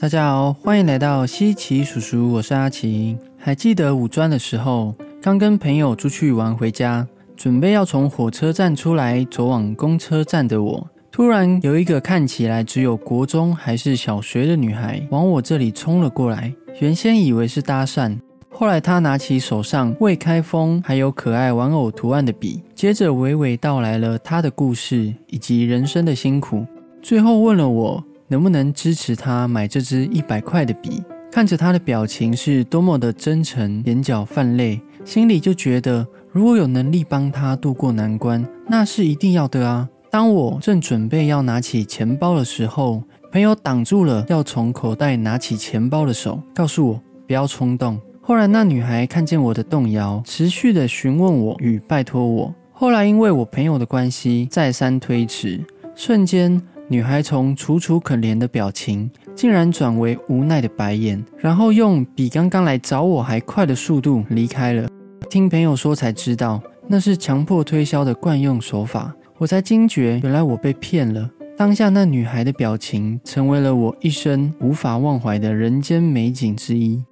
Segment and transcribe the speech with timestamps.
[0.00, 3.18] 大家好，欢迎来到西奇叔叔，我是阿奇。
[3.36, 16.50] 还记得五专的时候，刚跟朋友出去玩回家，准备要从火车站出来走往公车站的我，突然有一个看起来只有国中还是小学的女孩往我这里冲了过来。
[16.80, 26.64] 原先以为是搭讪，后来她拿起手上未开封还有可爱玩偶图案的笔，接着娓娓道来了她的故事以及人生的辛苦，
[27.02, 28.02] 最后问了我。
[28.30, 31.02] 能不能支持他买这支一百块的笔？
[31.32, 39.88] 看着他的表情是多么的真诚，眼角泛泪，心里就觉得如果有能力帮他渡过难关，那是一定要的啊！
[40.12, 43.02] 当我正准备要拿起钱包的时候，
[43.32, 48.00] 朋友挡住了要从口袋拿起钱包的手，告诉我不要冲动。
[48.20, 52.54] 后来那女孩看见我的动摇，持续的询问我与拜托我。
[52.72, 55.60] 后来因为我朋友的关系，再三推迟，
[55.94, 56.60] 瞬间。
[56.92, 64.88] 女孩从楚楚可怜的表情，竟然转为无奈的白眼，然后用比刚刚来找我还快的速度离开了。
[65.28, 69.14] 听朋友说才知道，那是强迫推销的惯用手法。
[69.38, 71.30] 我才惊觉，原来我被骗了。
[71.56, 77.04] 当下那女孩的表情，成为了我一生无法忘怀的人间美景之一。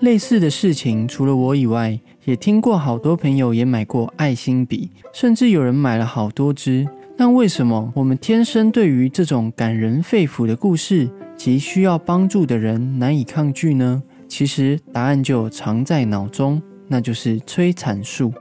[0.00, 6.88] 类似的事情，除了我以外，也听过好多朋友也买过爱心笔，甚至有人买了好多支。
[7.20, 14.02] 但为什么我们天生对于这种感人肺腑的故事及需要帮助的人难以抗拒呢？
[14.26, 18.32] 其实答案就藏在脑中，那就是催产素。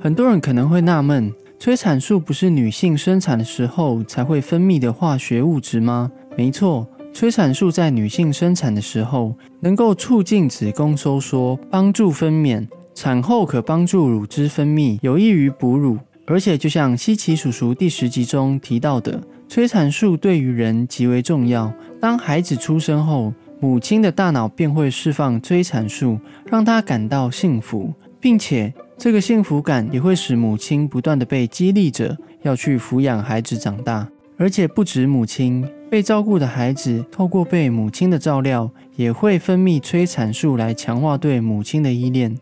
[0.00, 6.10] 很多人可能会纳闷，催产素不是女性生产的时候才会分泌的化学物质吗？
[6.34, 15.98] 没错，催产素在女性生产的时候能够促进子宫收缩，帮助分娩，产后可帮助乳汁分泌，有益于哺乳。
[16.26, 21.72] 而且，就像西奇叔叔第十集中提到的，催产素对于人极为重要。
[22.00, 34.08] 当孩子出生后，母亲的大脑便会释放催产素，让她感到幸福，并且这个幸福感也会使母亲不断的被激励着要去抚养孩子长大。
[34.38, 42.36] 而且不止母亲，被照顾的孩子透过被母亲的照料，也会分泌催产素来强化对母亲的依恋。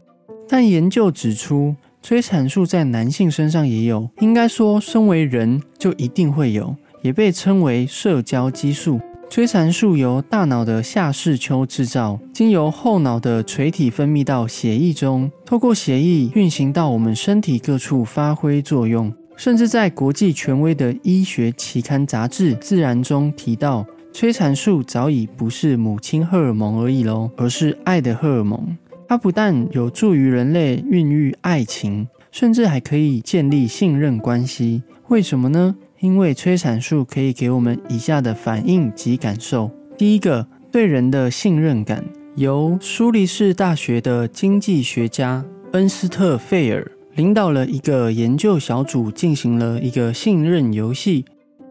[0.48, 9.00] 但研究指出，催产素在男性身上也有，应该说，身为人就一定会有，也被称为社交激素。
[9.28, 19.12] 催产素由大脑的下视丘制造，经由后脑的垂体分泌到血液中，透过血液运行到我们身体各处发挥作用。
[19.36, 28.76] 甚至在国际权威的医学期刊杂志《自然》中提到，催产素早已不是母亲荷尔蒙而已喽，而是爱的荷尔蒙。
[29.10, 34.84] 它不但有助于人类孕育爱情，甚至还可以建立信任关系。
[35.08, 35.74] 为什么呢？
[35.98, 42.04] 因为催产素可以给我们以下的反应及感受：第一个，对人的信任感。
[42.36, 51.24] 由苏黎世大学的经济学家恩斯特·费尔领导了一个研究小组，进行了一个信任游戏。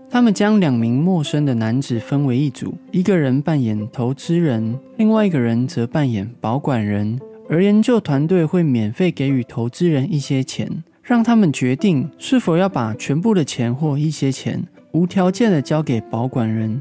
[0.10, 7.18] 他们将两名陌生的男子分为一组，一个人扮演投资人，另外一个人则扮演保管人。
[7.52, 16.80] 而研究团队会免费给予投资人一些钱，让他们决定是否要把全部的钱或一些钱无条件的交给保管人。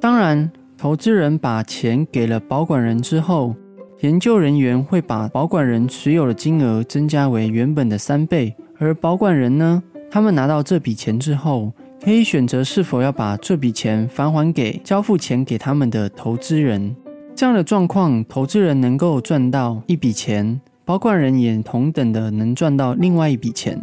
[0.00, 3.54] 当然，投资人把钱给了保管人之后，
[4.00, 8.54] 研究人员会把保管人持有的金额增加为原本的三倍。
[8.78, 11.70] 而保管人呢，他们拿到这笔钱之后，
[12.02, 16.96] 可以选择是否要把这笔钱返还给交付钱给他们的投资人。
[17.38, 23.80] 这样的状况，投资人能够赚到一笔钱，保管人也同等的能赚到另外一笔钱。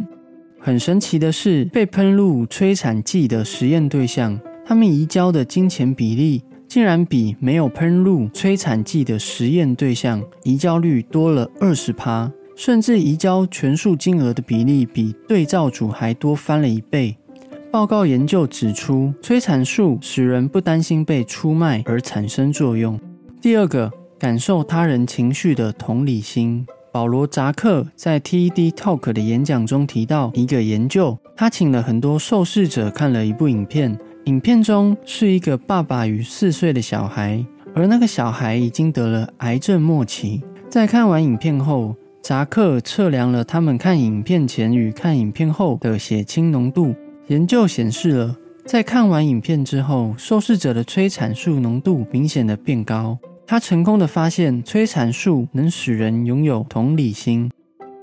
[0.60, 17.16] 很神奇的是，被喷入催产剂的实验对象，他们移交的金钱比例竟然比没有喷入催产剂的实验对象移交率多了二十趴，甚至移交全数金额的比例比对照组还多翻了一倍。
[17.72, 23.00] 报告研究指出，催产素使人不担心被出卖而产生作用。
[23.40, 26.66] 第二个，感受他人情绪的同理心。
[26.90, 37.44] 保罗·扎克在 TED Talk 的演讲中提到一个研究，他请了很多受试者看了一部影片，影片中是一个爸爸与四岁的小孩，
[37.74, 40.42] 而那个小孩已经得了癌症末期。
[40.70, 46.94] 在看完影片后，扎克测量了他们看影片前与看影片后的血清浓度，
[47.28, 48.36] 研究显示了，
[48.66, 53.16] 在看完影片之后，受试者的催产素浓度明显的变高。
[53.46, 57.48] 他成功的发现，催产素能使人拥有同理心。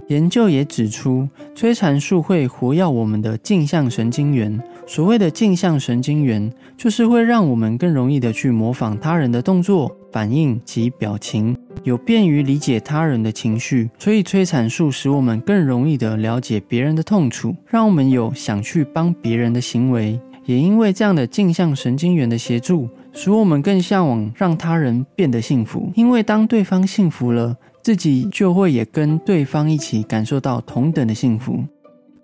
[0.07, 4.57] 研究也指出，催产素会活跃我们的镜像神经元。
[4.87, 13.89] 所谓的镜像神经元，就是会让我们更容易的去模仿他人的动作，反应及表情，有便于理解他人的情绪。
[13.99, 20.17] 所以催产素使我们更容易的了解别人的痛楚，让我们有想去帮别人的行为。
[20.45, 25.91] 也因为这样的镜像神经元的协助，使我们更向往让他人变得幸福。
[25.95, 31.63] 因为当对方幸福了，自己就会也跟对方一起感受到同等的幸福。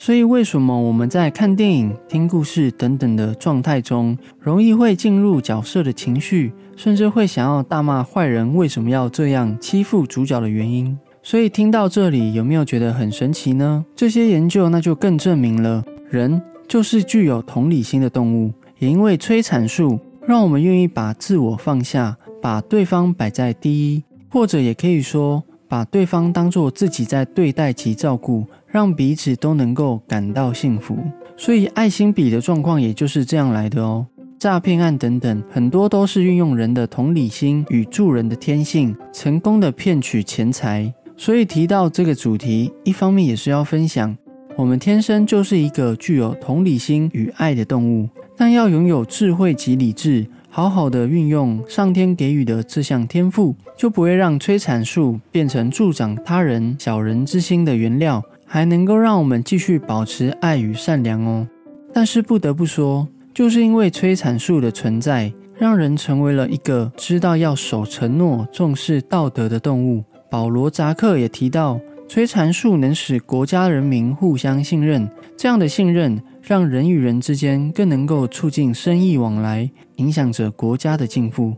[0.01, 10.97] 所以，为什么我们在看电影、听故事等等的状态中，容易会进入角色的情绪，甚至会想要大骂坏人为什么要这样欺负主角的原因？
[11.21, 13.83] 所以，听到这里，有没有觉得很神奇呢？
[13.93, 18.53] 这些研究那就更证明了，人就是具有同理心的动物。
[18.77, 28.45] 也因为催产素，让我们愿意把自我放下，把对方摆在第一，或者也可以说，把对方当做自己在对待及照顾。
[28.71, 30.95] 让彼此都能够感到幸福，
[31.35, 34.05] 所以爱心笔的状况也就是这样来的哦。
[34.37, 40.93] 诈骗案等等，很多都是运用人的同理心与助人的天性，成功的骗取钱财。
[41.17, 44.15] 所以提到这个主题，一方面也是要分享，
[44.59, 58.21] 我们天生就是一个具有同理心与爱的动物，但要拥有智慧及理智，好好的运用上天给予的这项天赋，就不会让催产素变成助长他人小人之心的原料。
[58.45, 61.47] 还能够让我们继续保持爱与善良哦。
[61.93, 70.03] 但是不得不说，就是因为催产素的存在，让人成为了一个知道要守承诺、重视道德的动物。
[70.29, 71.79] 保罗·扎克也提到，
[72.09, 75.07] 催产素能使国家人民互相信任，
[75.37, 81.53] 这样的信任让人与人之间更能够促进生意往来，影响着国家的进步。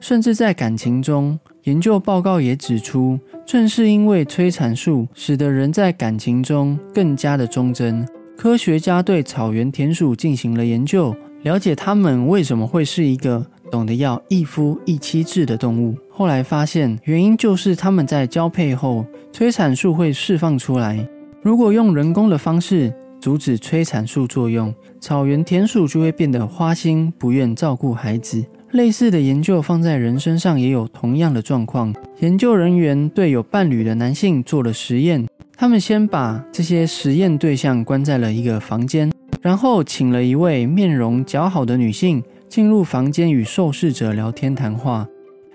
[0.00, 3.16] 甚至在感情中，研究报告也指出。
[3.46, 8.04] 正是因为催产素，使得人在感情中更加的忠贞。
[8.36, 11.14] 科学家对草原田鼠进行了研究，
[11.44, 15.94] 了解它们为什么会是一个懂得要一夫一妻制的动物。
[16.16, 21.04] 后来发现，原因就是它们在交配后，催产素会释放出来。
[21.42, 28.44] 如果用人工的方式阻止催产素作用，草原田鼠就会变得花心，不愿照顾孩子。
[28.70, 31.92] 类似的研究放在人身上也有同样的状况。
[32.20, 35.26] 研究人员对有伴侣的男性做了实验，
[35.56, 39.10] 他们先把这些实验对象关在了一个房间，
[39.42, 45.04] 然后请了一位面容姣好的女性进入房间与受试者聊天谈话。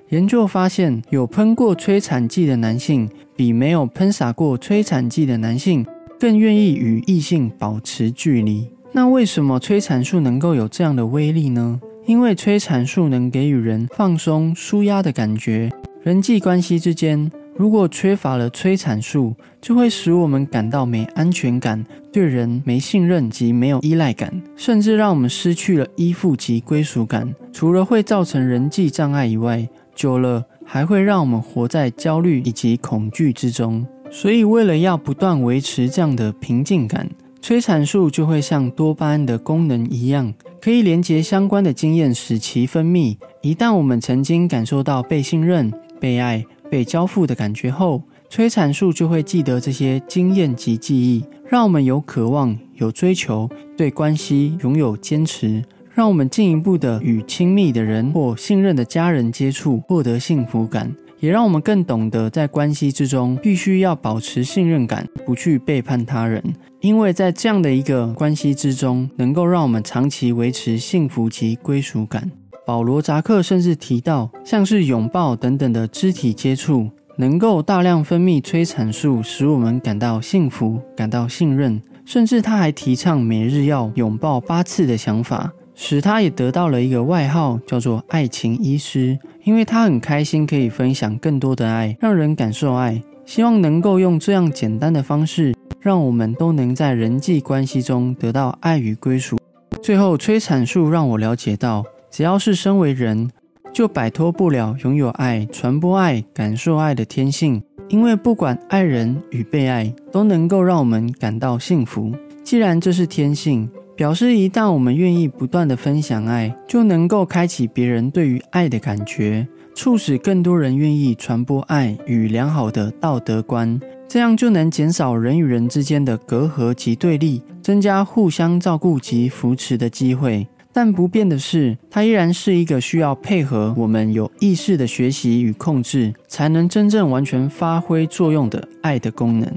[0.10, 5.86] 研究发现，有喷过催产剂的男性比没有喷洒过催产剂的男性
[6.20, 8.68] 更愿意与异性保持距离。
[8.92, 11.80] 那为什么催产素能够有这样的威力呢？
[12.08, 15.72] 因为催产素能给予人放松、舒压的感觉。
[16.02, 27.32] 人际关系之间，如果缺乏了催产素，就会使我们感到没安全感，对人没信任及没有依赖感，甚至让我们失去了依附及归属感。
[27.54, 29.70] 除了会造成人际障碍以外，
[30.00, 33.86] 久了还会让我们活在焦虑以及恐惧之中。
[34.10, 37.10] 所以，为了要不断维持这样的平静感，
[37.42, 40.34] 催产素就会像多巴胺的功能一样。
[40.62, 43.18] 可以连接相关的经验，使其分泌。
[43.42, 45.70] 一旦我们曾经感受到被信任、
[46.00, 55.62] 被爱、被交付的感觉后，催产素就会记得这些经验及记忆，让我们有渴望、有追求，对关系拥有坚持，
[56.00, 60.96] 让我们进一步的与亲密的人或信任的家人接触，获得幸福感。
[61.20, 66.42] 也让我们更懂得在关系之中必须要保持信任感，不去背叛他人，
[66.80, 72.32] 因为在这样的一个关系之中，能够让我们长期维持幸福及归属感。
[72.66, 81.82] 保罗·扎克甚至提到，像是拥抱等等的肢体接触，能够大量分泌催产素，使我们感到幸福、感到信任。
[82.06, 85.54] 甚至他还提倡每日要拥抱八次的想法。
[85.82, 93.02] 使他也得到了一个外号，叫做“爱情医师”，因为他很开心可以分享更多的爱，让人感受爱。
[93.26, 99.38] 希望能够用这样简单的方式，让我们都能在人际关系中得到爱与归属。
[99.82, 103.32] 最后，催产素让我了解到，只要是身为人，
[103.72, 107.64] 就摆脱不了拥有爱、传播爱、感受爱的天性。
[107.88, 112.12] 因为不管爱人与被爱，都能够让我们感到幸福。
[112.44, 113.70] 既然这是天性。
[114.00, 123.78] 表示一旦我们愿意不断的分享爱，就能够开启别人对于爱的感觉，促使更多人愿意传播爱与良好的道德观，
[124.08, 130.48] 这样就能减少人与人之间的隔阂及对立，增加互相照顾及扶持的机会。
[130.72, 139.52] 但不变的是，它依然是一个需要配合我们有意识的学习与控制，才能真正完全发挥作用的爱的功能。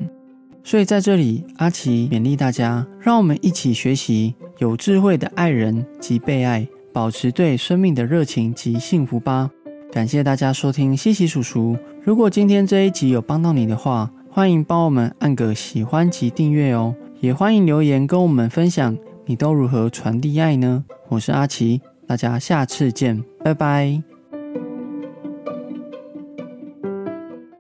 [0.64, 9.50] 所以在这里，阿奇勉励大家，让我们一起学习有智慧的爱人及被爱，保持对生命的热情及幸福吧。
[9.90, 11.76] 感谢大家收听西奇叔叔。
[12.04, 16.94] 如果今天这一集有帮到你的话，欢迎帮我们按个喜欢及订阅哦。
[17.20, 20.84] 也欢迎留言跟我们分享，你都如何传递爱呢？
[21.08, 24.11] 我是阿奇，大家下次见，拜拜。